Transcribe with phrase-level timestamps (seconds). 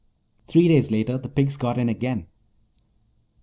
[0.47, 2.25] Three days later the pigs got in again.